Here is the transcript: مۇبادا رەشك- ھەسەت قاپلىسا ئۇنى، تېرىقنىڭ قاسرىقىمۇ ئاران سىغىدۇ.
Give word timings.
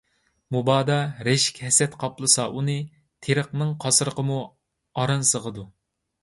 مۇبادا 0.53 0.95
رەشك- 1.27 1.59
ھەسەت 1.65 1.97
قاپلىسا 2.03 2.45
ئۇنى، 2.55 2.79
تېرىقنىڭ 3.27 3.75
قاسرىقىمۇ 3.85 4.41
ئاران 5.03 5.29
سىغىدۇ. 5.35 5.69